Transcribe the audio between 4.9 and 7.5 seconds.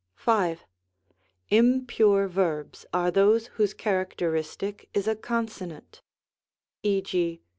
is a consonant; e. g.